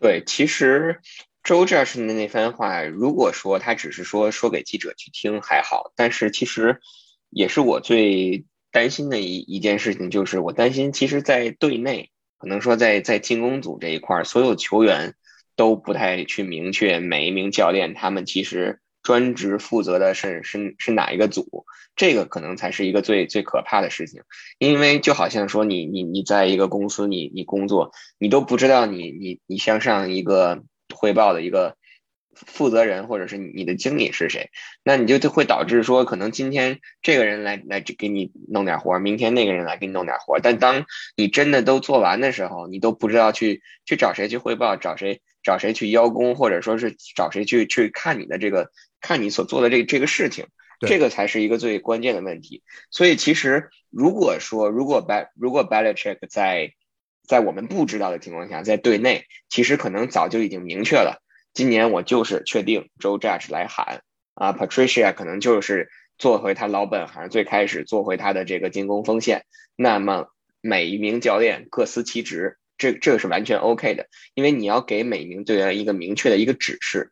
[0.00, 1.00] 对，其实
[1.42, 6.80] 周 Judge 的那番话，如果说他只是说说给记者去听还好，但是其实
[7.30, 15.14] 也是我最担心的一一件事情，就是我担心，其实，在队内可能说在在进攻组这一块，所有球员
[15.56, 18.80] 都不太去明确每一名教练他们其实。
[19.04, 21.64] 专职负责的是是是哪一个组？
[21.94, 24.22] 这个可能才是一个最最可怕的事情，
[24.58, 31.76] 因为就好像说你你你在一个公司你你工作，你都不知道你你你向上一个汇报的一个
[32.34, 34.50] 负责人或者是你的经理是谁，
[34.82, 48.72] 那你就会导致说，可能今天这个人来来给你弄点活，明天那个人来给你弄点活，但当你真的都做完的时候，你都不知道去去找谁去汇报，找谁找谁去邀功，或者说是找谁去去看你的这个。
[49.04, 50.46] 看你所做的这这个事情，
[50.80, 52.62] 这个才是一个最关键的问题。
[52.90, 56.72] 所以其实如果说如果 Bal 如果 Belichick 在
[57.28, 61.20] 在我们不知道的情况下，在队内，其实可能早就已经明确了，
[61.52, 64.00] 今年我就是确定 Joe Judge 来喊
[64.32, 69.44] 啊，Patricia 可能就是做回他老本行，最开始做回他的这个进攻锋线。
[69.76, 70.28] 那么
[70.62, 77.10] 每一名教练各司其职，这这个是完全 OK 的，因为你要给每一名队员一个明确的一个指示。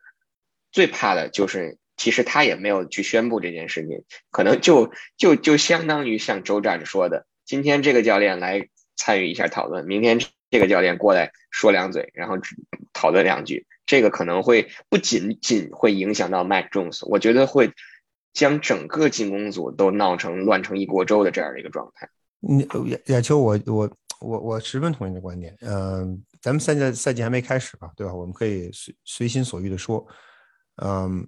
[0.72, 1.76] 最怕的就是。
[2.03, 10.19] 其实他也没有去宣布这件事情，可能就就就相当于像周战说的，今天这个教练来参与一下讨论，明天
[10.51, 12.35] 这个教练过来说两嘴，然后
[12.93, 17.71] 讨论两句，这个可能会不仅仅会影响到 Mac Jones，我觉得会
[18.33, 22.09] 将整个进攻组都闹成乱成一锅粥的这样的一个状态。
[22.41, 23.88] 你亚亚秋，我我
[24.21, 25.57] 我我十分同意你的观点。
[25.61, 28.12] 嗯，咱们赛季赛季还没开始吧，对吧？
[28.12, 30.05] 我们可以随随心所欲的说，
[30.83, 31.25] 嗯。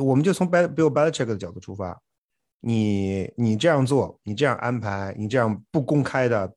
[0.00, 2.00] 我们就从 Bill Belichick 的角度出发，
[2.60, 6.54] 你你这样做，你这样安排，你这样不公开的，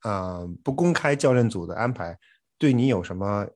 [0.00, 2.18] 啊，不公开教练组的安排，
[2.58, 3.46] 对你有什么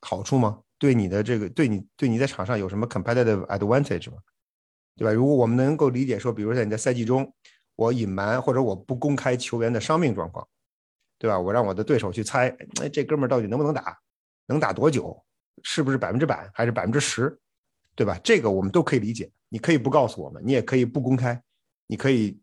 [0.00, 0.60] 好处吗？
[0.78, 4.18] 对你的这个，对你对你在场上有什么 competitive advantage 吗？
[4.96, 5.12] 对吧？
[5.12, 7.32] 如果我们能够理解说，比如在你在赛季中，
[7.76, 10.46] 我隐瞒或者我不公开球员的伤病状况，
[11.18, 11.38] 对吧？
[11.38, 12.48] 我让我的对手去猜，
[12.80, 13.98] 哎，这哥们儿到底能不能打？
[14.46, 15.24] 能打多久？
[15.62, 17.36] 是不是百分之百还是百分之十？
[17.98, 18.16] 对吧？
[18.22, 19.28] 这个我们都可以理解。
[19.48, 21.42] 你可以不告诉我们，你也可以不公开，
[21.88, 22.38] 你可以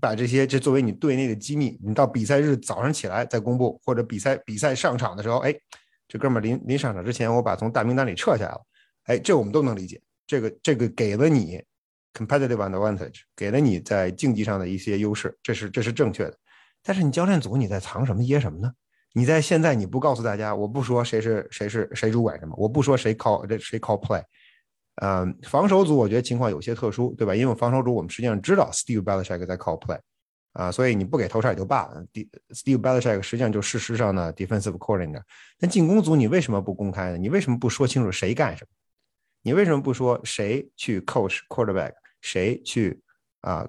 [0.00, 1.76] 把这些这作为你队内的机密。
[1.82, 5.52] 你到比赛日早上起来再公布，或者比赛比赛上场的时候，哎，
[6.06, 8.60] 这哥们临临上场之前，我把从大名单里撤下来了。
[9.06, 10.00] 哎，这我们都能理解。
[10.28, 11.60] 这个这个给了你
[12.14, 16.38] competitive advantage，给了你在竞技上的一些优势，这是这是正确的。
[16.84, 18.72] 但是你教练组你在藏什么掖什么呢？
[19.12, 24.22] 你在现在你不告诉大家，我不说谁是谁是谁主管什么，我不说谁 call 这谁 call play。
[25.02, 27.34] 嗯，防守组我觉得情况有些特殊，对吧？
[27.34, 29.98] 因为防守组我们实际上知道 Steve Belichick 在 call play，
[30.52, 32.04] 啊，所以你不给投射也就罢了。
[32.50, 35.22] Steve Belichick 实际上就事实上的 defensive coordinator。
[35.58, 37.16] 但进攻组你为什么不公开呢？
[37.16, 38.68] 你为什么不说清楚谁干什么？
[39.42, 43.00] 你为什么不说谁去 coach quarterback，谁去
[43.40, 43.66] 啊，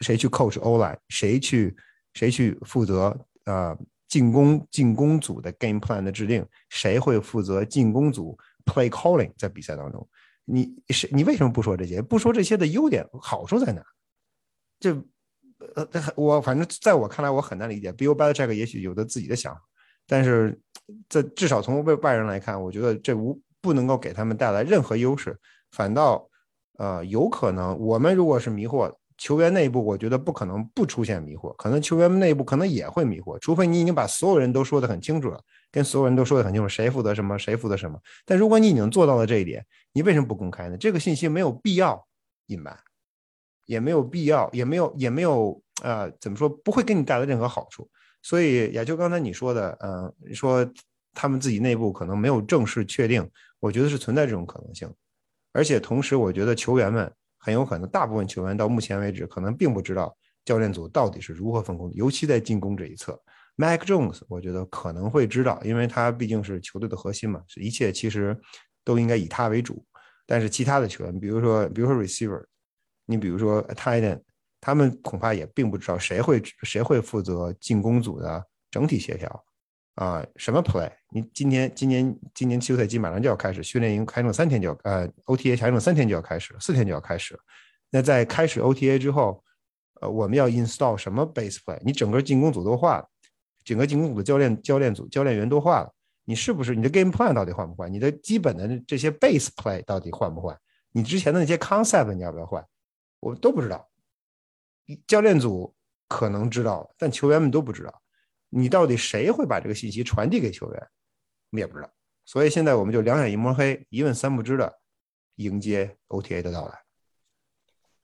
[0.00, 1.76] 谁去 coach O line，谁去
[2.14, 6.44] 谁去负责啊进攻进攻组的 game plan 的制定？
[6.68, 10.04] 谁会负责进攻组 play calling 在比赛当中？
[10.44, 12.00] 你是你为什么不说这些？
[12.02, 13.82] 不说这些的优点好处在哪？
[14.78, 14.92] 这
[15.74, 17.92] 呃，我反正在我看来，我很难理解。
[17.92, 19.60] Bill Belichick 也许有的自己的想法，
[20.06, 20.60] 但是
[21.08, 25.38] 这至少从外外人来看，我觉得这无不能够给他们带来任何优势，
[25.70, 26.28] 反倒
[26.78, 28.94] 呃有可能我们如果是迷惑。
[29.16, 35.40] 球员内部，我觉得不可能不出现迷惑，可能球员内部可能也会迷惑，除非你已经把所有人都说得很清楚了，
[35.74, 38.00] 跟所有人都说得很清楚，谁负责什么，谁负责什么。
[38.24, 40.76] 但如果你已经做到了这一点，你为什么不公开呢？
[40.78, 42.06] 这个信息没有必要
[42.46, 42.78] 隐瞒，
[43.64, 47.90] 也没有必要，也没有，也没有，呃，怎么说，不会给你带来任何好处。
[48.22, 50.64] 所以，也就刚才你说的，嗯，说
[51.12, 54.88] 他们自己内部可能没有正式确定，我觉得是存在这种可能性。
[55.52, 57.12] 而且同时，我觉得球员们。
[57.36, 63.20] 很有可能，大部分球员到目前为止可能并不知道教练组到底是如何分工的，尤其在进攻这一侧。
[63.56, 68.38] Mac Jones，我觉得可能会知道，因为他毕竟是球队的核心嘛，一切其实
[68.84, 69.84] 都应该以他为主。
[70.26, 72.44] 但是其他的球员，比如说，比如说 receiver，
[73.06, 74.20] 你比如说 tight end，
[74.60, 79.44] 他们恐怕也并不知道谁会谁会负责进攻组的整体协调。
[79.96, 80.90] 啊，什么 play？
[81.10, 87.38] 你今年今年今年休赛季马上就要开始，训练营开剩三天就要呃，OTA 还剩三天就要开始，四天就要开始。
[87.90, 89.44] 那在开始 OTA 之后，
[90.00, 91.78] 呃，我们要 install 什么 base play？
[91.84, 93.08] 你整个进攻组都换了，
[93.64, 95.92] 整个进攻组的教练教练组教练员都换了，
[96.24, 97.92] 你是不是你的 game plan 到底换不换？
[97.92, 100.58] 你的基本的这些 base play 到底换不换？
[100.92, 102.64] 你之前的那些 concept 你要不要换？
[103.20, 103.88] 我们都不知道，
[105.06, 105.74] 教练组
[106.08, 108.02] 可能知道，但球员们都不知道。
[108.50, 110.80] 你到底谁会把这个信息传递给球员？
[111.50, 111.90] 我们也不知道，
[112.24, 114.80] 所以现在我们就两眼一抹黑，一问三不知的
[115.36, 116.83] 迎接 OTA 的到来。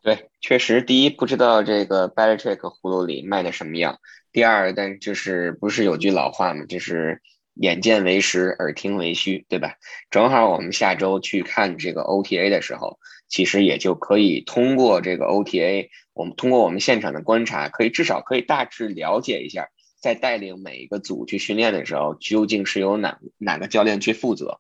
[0.02, 3.98] 对，确实，第一不知道这个 b a l l y t r i c k 葫芦里卖的什么样，
[4.32, 6.64] 第二，但就是不是有句老话嘛？
[6.64, 7.20] 就是
[7.54, 9.74] 眼见为实，耳听为虚，对吧？
[10.10, 19.68] 正好我们下周去看这个 OTA 的时候，其实也就可以通过这个 OTA，我们通过我们现场的观察，可以至少可以大致了解一下。
[20.00, 24.58] 在带领每一个组去训练的时候，究竟是由哪哪个教练去负责？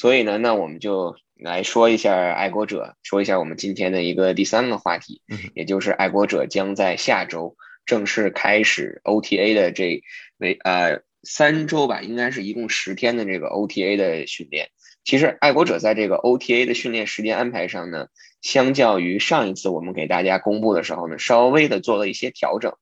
[0.00, 5.20] 所以呢，那我们就来说一下爱国者，说一下我们今天的一个第三个话题，
[5.54, 10.02] 也就是爱国者将在下周正式开始 OTA 的这
[10.38, 14.70] 为呃三周吧，应该是一共十天的这个 OTA 的训练。
[15.04, 18.06] 其实爱国者在这个 OTA 的训练时间安排上呢，
[18.40, 22.72] 相较于上一次我们给大家公布的时候呢，稍微的做了一些调整。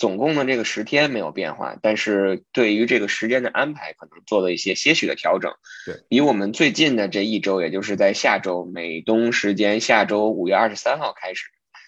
[0.00, 5.52] 总共的这个十天没有变化，但是对于这个时间的安排，可能做了一些些许的调整。
[5.84, 11.44] 对比我们最近的这一周，也就是在下周美东时间下周五月二十三号开始，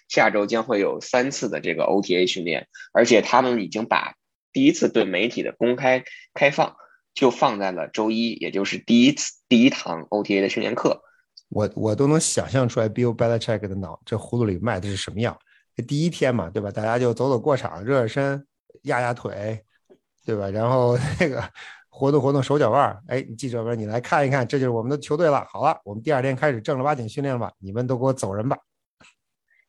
[0.09, 4.13] 下周将会有三次的这个 OTA 训练，而且他们已经把
[4.51, 6.03] 第一次对媒体的公开
[6.35, 6.75] 开放
[7.15, 11.01] 就放在了周一，也就是第一次第一堂 OTA 的训练课。
[11.49, 15.35] 我我都能想象出来，Bill Belichick 的脑这葫芦里卖的是什么样。
[15.87, 16.69] 第一天嘛，对吧？
[16.69, 18.45] 大家就走走过场，热热身，
[18.83, 19.63] 压压腿，
[20.25, 20.49] 对吧？
[20.49, 21.43] 然后 那个
[21.89, 23.01] 活动活动手脚腕儿。
[23.07, 25.45] 哎，记者们，你来看一看，这就是我们的球队了。
[25.49, 27.51] 好了，我们第二天开始正儿八经训练吧。
[27.59, 28.57] 你们都给我走人吧。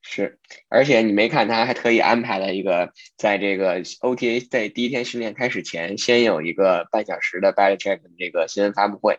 [0.06, 0.38] 是，
[0.68, 9.18] 而且你没看，他还特意安排了一个，在这个 OTA 在第一天训练开始前，先有一个半小时的 b a l l check 这个新闻发布会。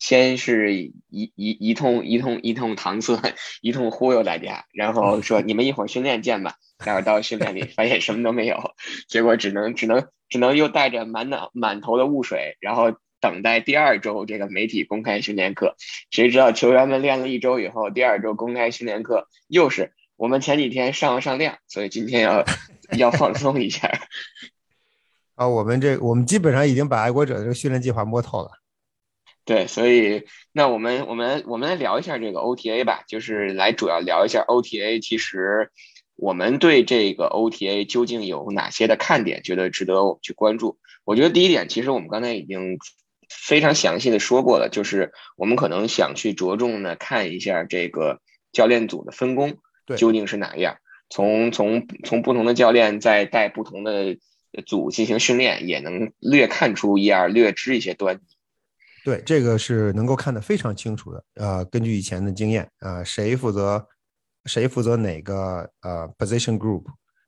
[0.00, 6.56] 先是一一一通一通一通搪塞， 一通忽悠大家，然后说你们一会儿训练见吧。
[6.78, 8.58] 待会到训练里发现什么都没有，
[9.06, 15.76] 结果只能只能只能又带着满脑满头的雾水，然后等待第二周这个媒体公开训练课。
[16.10, 22.46] 谁知道球员们练了一周以后，第二周公开训练课又是我们前几天上了上量，所以今天要
[22.96, 23.90] 要放松一下。
[25.36, 28.50] 啊，我们这我们基本上已经把爱国者的这个训练计划摸透了。
[29.44, 35.00] 对，所以那我们我们我们来聊一下这个 OTA 吧，就是来主要聊一下 OTA。
[35.02, 35.70] 其实
[36.14, 40.78] 我们对这个 OTA 究竟有哪些的看点，觉得值得我们去关注。
[41.04, 42.78] 我觉得第一点，其实我们刚才已经
[43.28, 48.20] 非常详细的说过了，就是我们可能想去着重的看一下这个
[48.52, 49.56] 教练组的分工
[49.96, 50.76] 究竟是哪样。
[51.08, 54.16] 从从从不同的教练在带不同的
[54.64, 58.20] 组进行训练，也能略看出一二，略知一些端倪。
[59.04, 61.24] 对，这个是能够看得非常清楚的。
[61.34, 63.86] 呃，根据以前的经验，啊，谁负责，
[64.44, 66.84] 谁负责哪个呃 position group，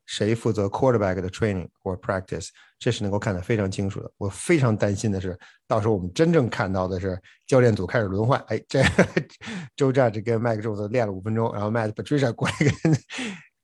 [0.07, 4.11] 谁负责 quarterback 的 training 或 practice，这是能够看得非常清楚的。
[4.19, 8.39] 我非常担心的是，到时候我们真正看到的是教练组开始轮换。
[8.49, 8.83] 哎，这
[9.77, 12.97] Joe Judge 跟 Mike Jones 练了五分钟，然后 Matt Patricia 过来跟。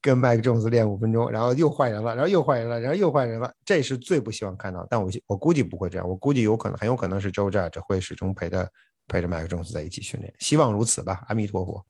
[0.00, 4.86] 跟麦克琼斯练五分钟，然后又换人了，然后又换人了，然后又换人了，这是最不希望看到。
[4.88, 8.70] 但我我估计不会这样，我估计有可能，很有可能是周战这会始终陪着
[9.08, 11.24] 陪着麦克琼斯在一起训练，希望如此吧。
[11.28, 11.84] 阿弥陀佛。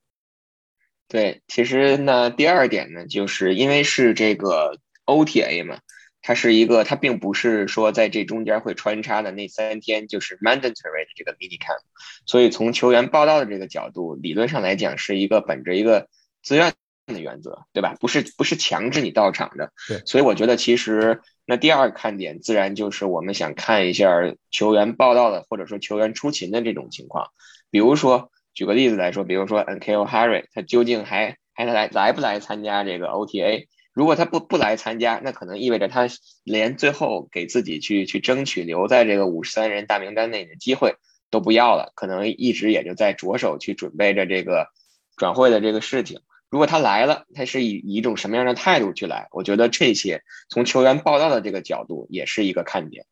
[1.06, 5.78] 对，其实呢，第二点呢，就是因为是这个 OTA 嘛，
[6.22, 11.80] 它是一个，它并不是说在这中间会穿插的那三天就是 mandatory 的这个 mini camp，
[12.26, 16.08] 所以从球员报道的这个角度，理论上来讲是一个本着一个
[16.42, 16.72] 自愿。
[17.14, 17.96] 的原则，对吧？
[17.98, 20.02] 不是不是强制你到场的，对。
[20.06, 24.08] 所以我觉得其实那第二个看点，自然就是我们想看一下
[24.50, 27.28] 球员报道的，或者说球员出勤的这种情况。
[27.70, 30.06] 比如说，举个例子来说，比如说 N.K.O.
[30.06, 33.68] Harry，他究竟还还来来不来参加这个 O.T.A.？
[33.92, 36.06] 如果他不不来参加，那可能意味着他
[36.44, 40.94] 连最后给自己去去争取留在这个五十三人大名单内的机会
[41.30, 44.68] 都不要了，可能一直也就在着手去准备着这个
[45.16, 46.20] 转会的这个事情。
[46.50, 49.28] 如果他来了，他是以以一种什么样的态度去来？
[49.32, 53.04] 我觉得这些从球员报道的这个角度也是一个看点。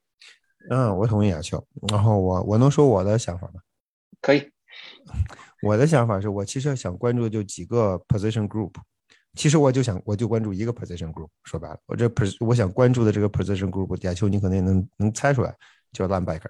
[0.70, 1.64] 嗯，我同意亚秋。
[1.88, 3.60] 然后我我能说我的想法吗？
[4.20, 4.50] 可以。
[5.62, 8.72] 我的想法是我其实想关注的就几个 position group。
[9.34, 11.28] 其实我就想我就关注一个 position group。
[11.44, 15.54] 说白了，我这 pos 我想关注的这个 position group，亚秋你可能也能能猜出来，
[15.92, 16.48] 就 linebacker，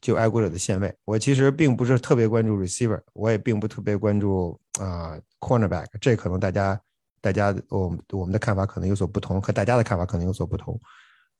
[0.00, 0.94] 就爱国者的线位。
[1.04, 5.86] 我其实并不是特别关注 receiver，我也并不特别关注啊 cornerback。
[6.00, 6.80] 这可能大家
[7.20, 10.78] 大家我我们的看法可能有所不同，和大家的看法可能有所不同。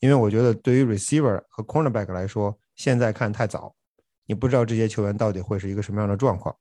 [0.01, 3.75] 因为我觉得对于 receiver 和 cornerback 来说，现在看太早，
[4.27, 6.55] 你不知道这些球员到底会是一个什么样的状况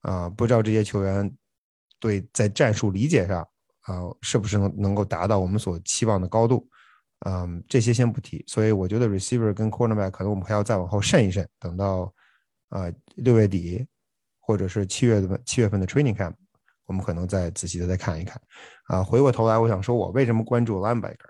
[0.00, 1.30] 啊，不知道这些球员
[1.98, 3.46] 对在战术理解上
[3.82, 6.66] 啊是不是能能够达到我们所期望的高度。
[7.26, 12.12] 嗯，这些先不提，所以我觉得 receiver 跟 cornerback 可能我们还要再往后慎一慎，等到
[12.70, 13.86] 啊六月底
[14.38, 16.32] 或者是七月份七月份的 training camp，
[16.86, 18.40] 我们可能再仔细的再看一看。
[18.84, 21.28] 啊，回过头来，我想说，我为什么关注 linebacker？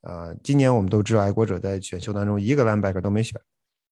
[0.00, 3.40] 呃，今年我们都知道爱国者在选秀当中一个 linebacker 都没选，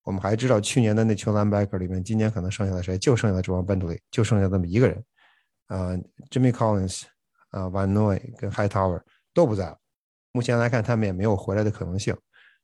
[0.03, 2.99] 我们还知道去年的那群 linebacker 里面，今年可能剩下的谁？
[2.99, 5.05] 就剩下了 Joan Bentley，就剩下这么一个人。
[5.69, 5.91] 啊
[6.31, 7.03] ，Jimmy Collins，
[7.51, 9.01] 啊，Van Noy 跟 Hightower
[9.33, 9.79] 都不在了。
[10.37, 12.15] 目前来看，他们也没有回来的可能性，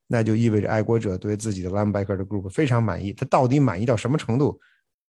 [0.06, 3.14] 那就意味着爱国者对自己的 linebacker 的 group 非常满意。
[3.14, 4.60] 他到底满意到什么程度？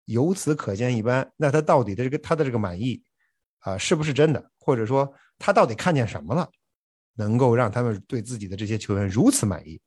[0.05, 1.29] 由此可见一斑。
[1.37, 3.03] 那他到底的这个他的这个满意
[3.59, 4.51] 啊，是不是真的？
[4.61, 6.49] 或者说他到底看见什么了，
[7.17, 9.81] 能够让他们对自己的这些球员如此满意？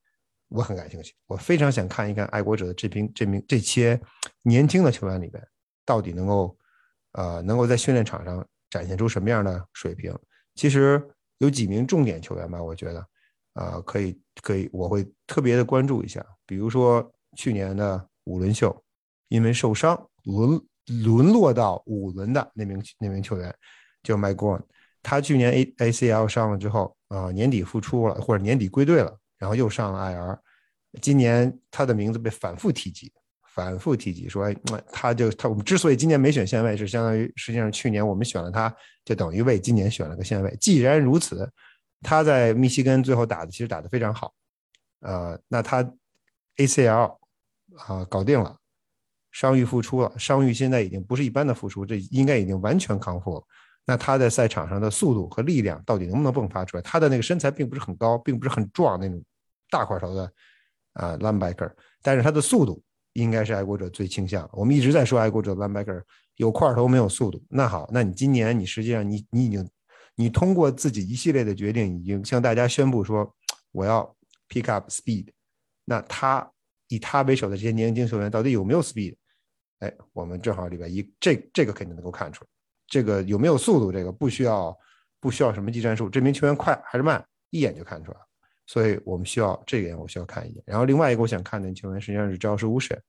[0.49, 3.97] 我很感兴趣，我非常想看一看爱国者的这批这名这些
[4.41, 5.41] 年轻的球员里边，
[5.85, 6.57] 到底能够
[7.13, 10.13] 呃能够在训练场上展现出什么样的水平？
[10.55, 11.01] 其实。
[11.39, 13.07] 有几名重点球员吧，我觉得，
[13.53, 16.25] 啊，可以可以，我会特别的关注一下。
[16.45, 18.83] 比如说去年的五轮秀，
[19.27, 20.61] 因为受伤沦
[21.03, 23.53] 沦落到五轮的那名那名球员，
[24.03, 24.61] 叫 McGown，。
[25.03, 30.39] 他去年 A A C L 伤了之后，啊，年底复出了，或者年底归队了，然后又上了 I R。
[31.01, 33.11] 今年他的名字被反复提及。
[33.55, 34.55] 反复提及说，哎，
[34.91, 40.53] 他就他我们之所以今年没选线位，是相当于实际上去年我们选了他，就等于为今年选了个线位。
[40.59, 41.49] 既然如此，
[42.01, 44.33] 他在密西根最后打的其实打得非常好，
[44.99, 45.81] 呃，那他
[46.57, 47.17] ACL
[47.77, 48.57] 啊搞定了，
[49.31, 53.43] 伤愈复出了，伤愈现在已经不是一般的复出，这应该已经完全康复了。
[53.85, 56.81] 那他在赛场上的速度和力量到底能不能迸发出来？
[56.83, 59.23] 他的那个身材并不是很高，并不是很壮那种
[59.69, 60.29] 大块头的
[60.91, 62.83] 啊 linebacker，但是他的速度。
[63.15, 64.47] 应该是爱国者最倾向。
[64.53, 66.01] 我们一直在说爱国者 linebacker
[66.35, 67.41] 有块头没有速度。
[67.49, 69.67] 那好，那你今年你实际上你你已经
[70.15, 73.33] 你通过自己一系列的决定，已经向大家宣布说
[73.71, 74.15] 我要
[74.49, 75.27] pick up speed。
[75.85, 76.49] 那他
[76.89, 79.15] 以他为首的这些年轻球员到底有没有 speed？
[79.79, 82.49] 哎，我们正好礼拜一这这个肯定能够看出来。
[82.87, 83.91] 这个有没有速度？
[83.91, 84.77] 这个不需要
[85.19, 88.25] 不需要什么技战术，这名球员快还是慢，一眼就看出来了。
[88.67, 90.63] 所以我们需要这点，我需要看一眼。
[90.65, 92.99] 然后另外一个我想看的球员实际上是赵世乌什，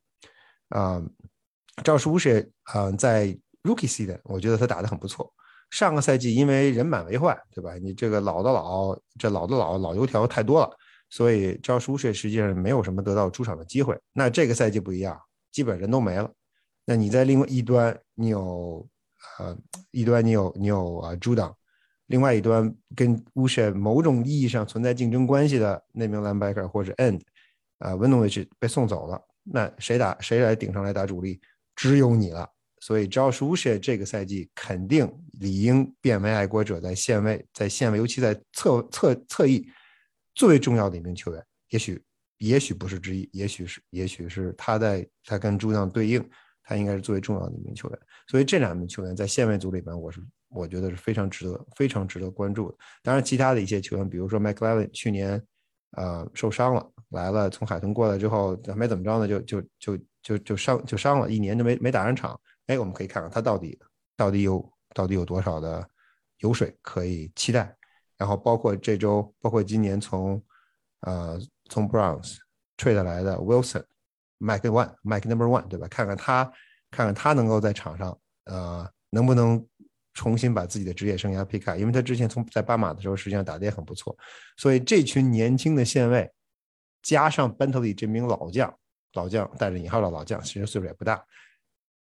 [0.68, 1.02] 啊，
[1.82, 3.26] 赵世乌什啊，在
[3.62, 5.32] Rookie season 我觉得他打得很不错。
[5.70, 7.74] 上个赛季因为人满为患，对吧？
[7.74, 10.70] 你这个老的老，这老的老，老油条太多了，
[11.10, 13.98] 所以赵世乌什实际上没有什么得到出场的机会。
[14.12, 16.30] 那这个赛季不一样，基本人都没了。
[16.84, 18.86] 那你在另外一端，你有
[19.38, 19.58] 呃
[19.90, 21.52] 一端你有你有啊朱当。
[22.06, 27.20] 另外一端跟乌什某种意义上存在竞争关系的那名 linebacker 或者 end，
[27.78, 31.40] 啊 w i n o w i c h 被送走了，那谁打谁来顶上来打主力？
[31.74, 32.48] 只有你了。
[32.78, 39.66] 所以 Josh w u s h 这个赛季肯定理应变为爱国者在线位，在线位，尤其在侧侧侧翼
[40.34, 41.44] 最为重要的一名球员。
[41.70, 42.00] 也许
[42.38, 46.24] 也许不是之一，也许是也许是他在他跟朱将对应，
[46.62, 47.98] 他应该是最为重要的一名球员。
[48.28, 50.20] 所以这两名球员在线位组里边，我是。
[50.56, 52.78] 我觉得是非常值得、非常值得关注的。
[53.02, 55.40] 当然，其他的一些球员，比如说 McLaren，去年
[55.92, 62.38] 呃受伤了，来了从海豚过来之后，没怎么着呢，就就就就就伤就伤了一年就没没打上场。
[62.66, 63.78] 哎，我们可以看看他到底
[64.16, 65.88] 到底有到底有多少的
[66.38, 67.74] 油水可以期待。
[68.16, 70.42] 然后包括这周，包括今年从
[71.02, 71.38] 呃
[71.68, 72.38] 从 Browns
[72.76, 75.86] trade 来的 Wilson，Mike One，Mike Number One，对吧？
[75.88, 76.44] 看看他
[76.90, 79.66] 看看他能够在场上呃能不能。
[80.16, 84.16] 重新把自己的职业生涯 pick up，因为他之前从在巴马的时候实际上打的也很不错，
[84.56, 86.28] 所以这群年轻的线位
[87.02, 88.74] 加上 Bentley 这名老将，
[89.12, 91.22] 老将带着引号的老将，其实岁数也不大，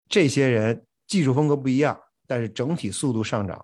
[0.09, 1.95] 这些人技术风格不一样，
[2.25, 3.63] 但是整体速度上涨，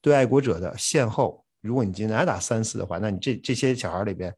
[0.00, 4.34] 对爱国者的线后，如果你今天打三四的话，那你这这些小孩里边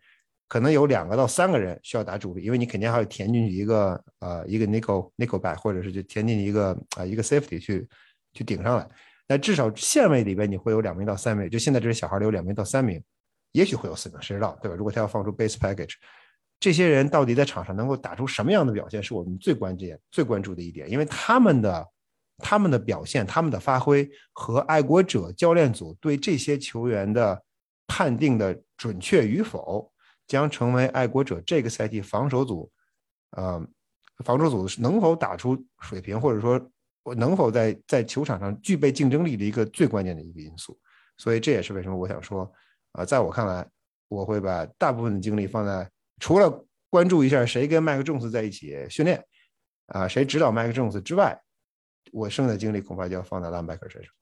[0.48, 7.88] 可能有两个到三个人需要打主力，因为你肯定还要填进去一个呃一个 nickel nickel back，或者是就填进去一个啊一个 safety 去
[8.34, 8.86] 去顶上来。
[9.30, 13.00] 那至少线位里边你会有两名到三名，就现在这些小孩里有两名到三名，
[13.52, 14.76] 也许会有四名，谁知道，对吧？
[14.76, 15.92] 如果他要放出 base package，
[16.58, 21.88] 这些人到底在场上能够打出什么样的表现，是我们最关键、最关注的一点，因为他们的
[22.38, 27.40] 他们的表现、他们的发挥和爱国者教练组对这些球员的
[27.86, 29.92] 判定的准确与否，
[30.26, 32.68] 将成为爱国者这个赛季防守组
[33.36, 33.64] 呃，
[34.24, 36.60] 防守组能否打出水平，或者说
[37.14, 40.78] 能否在在球场上具备竞争力的一个最关键的一个因素。
[41.16, 42.50] 所以这也是为什么我想说，
[42.92, 43.66] 啊，在我看来，
[44.08, 45.88] 我会把大部分的精力放在
[46.18, 49.22] 除了关注一下谁跟麦克琼斯在一起训练，
[49.86, 51.40] 啊，谁指导麦克琼斯之外，
[52.12, 54.12] 我剩下的精力恐怕就要放在拉姆贝克身上。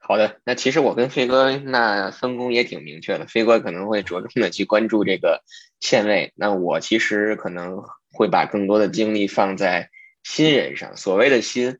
[0.00, 5.44] 好的，那其实我跟飞哥那分工也挺明确的，飞哥可能会着重的去关注这个
[5.78, 9.90] 线位，那我其实可能会把更多的精力放在
[10.22, 10.96] 新人上。
[10.96, 11.78] 所谓的新，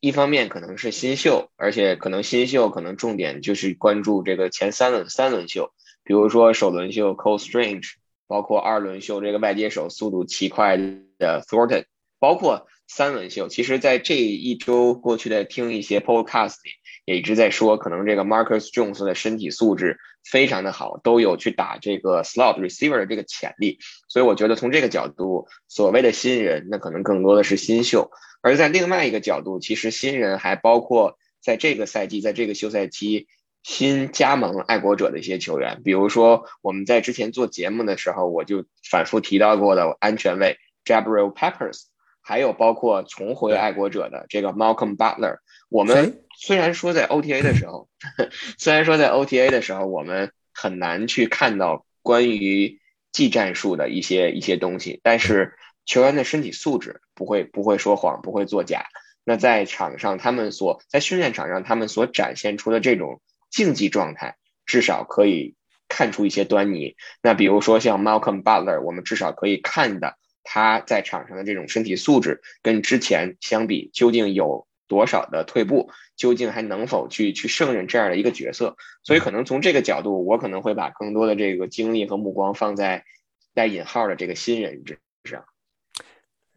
[0.00, 5.72] 一方面可能是新秀，而且可能新秀可能重点就是关注这个前三轮三轮秀，
[6.04, 7.94] 比如说首轮秀 Cole Strange，
[8.26, 11.84] 包括二轮秀这个外接手速度奇快的 Thornton，
[12.18, 13.48] 包括三轮秀。
[13.48, 16.70] 其实，在这一周过去的听一些 Podcast 里。
[17.08, 23.78] 也一直在说，可能这个 Marcus Jones 的身体素质非常的好，都有去打这个 slot receiver 的这个潜力。
[24.10, 28.10] 所以我觉得从这个角度，所谓的新人，那可能更多的是新秀；
[28.42, 33.26] 而在另外一个角度，其实新人还包括在这个赛季，在这个休赛期
[33.62, 41.84] 新加盟爱国者的一些球员，比如说我们在之前做节目的时候，我就反复提到过的安全卫 Jabril Peppers，
[42.28, 45.38] 还有包括重回爱国者的这个 Malcolm Butler，
[45.70, 46.22] 我们。
[46.36, 47.88] 虽然说在 OTA 的时候，
[48.58, 52.80] 虽然说在 OTA 的时候，我们很难去看到关于
[53.12, 55.54] 技战术的一些一些东西，但是
[55.86, 58.84] 球员的身体素质不会不会说谎，不会作假。
[59.24, 65.54] 那在场上，他们所在训练场上，他们所展现出的这种竞技状态，至少可以
[65.88, 66.94] 看出一些端倪。
[67.22, 70.18] 那比如说像 Malcolm Butler，我们至少可以看的
[70.50, 75.90] 他在场上的这种身体素质，跟之前相比，究竟有多少的退步？
[76.16, 78.74] 究竟还能否去去胜任这样的一个角色？
[79.02, 83.04] 所以可能从这个角度，我可能会把更多的这个精力和目光放在
[83.52, 85.44] 带引号的这个新人之上。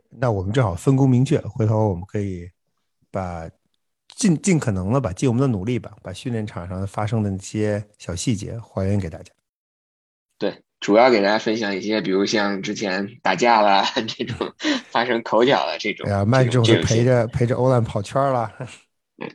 [0.10, 2.50] 那我们正好分工明确，回头我们可以
[3.12, 3.50] 把
[4.08, 9.34] 尽尽可能的吧尽我们的努力吧，把训练场上发生的那些小细节还原给大家。
[10.38, 14.54] 对，主要给大家分享一些，比如像之前打架了 这种
[14.90, 16.10] 发生口角了这种。
[16.10, 18.52] 哎呀，慢总是陪着陪着欧兰跑圈了。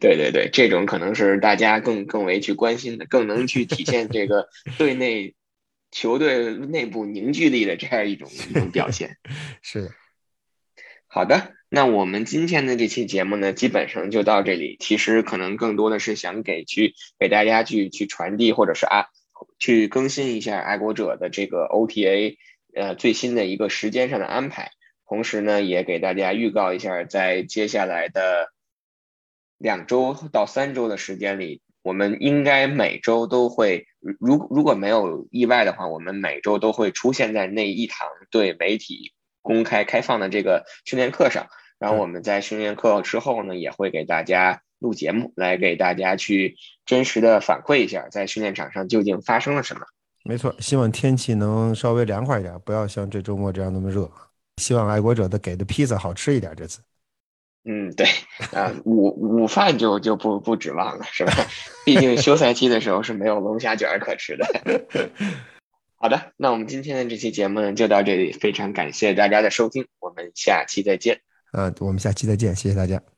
[0.01, 5.34] 对对对，这种可能是大家更更为去关心的，更能去体现这个 队内
[5.92, 9.16] 球队内部凝聚力的这样一种一种表现。
[9.62, 9.92] 是，
[11.07, 14.76] 好的，那我们今天的这期节目呢，基本上就到这里。
[14.80, 19.07] 其实可能更多的是想给去给大家去去传递，或者是啊，
[19.59, 22.37] 去更新一下爱国者的这个 OTA
[22.75, 24.71] 呃最新的一个时间上的安排，
[25.07, 28.53] 同时呢，也给大家预告一下在接下来的。
[29.59, 33.87] 两周到三周的时间里，我们应该每周都会，
[34.21, 41.47] 如如果没有意外的话，我们每周都会出现在那一堂对媒体公开开放的这个训练课上。
[41.79, 49.80] 然后我们在训练课之后呢，也会给大家录节目，来给大家去真实的反馈一下在训练场上究竟发生了什么。
[50.22, 54.09] 没错，希望天气能稍微凉快一点，不要像这周末这样那么热。
[54.59, 56.80] 希望爱国者的给的披萨好吃一点，这次。
[57.64, 58.07] 嗯，对，
[58.53, 59.09] 啊，午
[59.43, 61.32] 午饭就就不不指望了，是吧？
[61.84, 64.47] 毕竟休赛期的时候是没有龙虾卷可吃的。
[65.99, 71.20] 好的，那我们今天的这期节目呢就到这里，非常感谢大家的收听，我们下期再见。
[71.53, 73.16] 呃，我们下期再见，谢谢大家。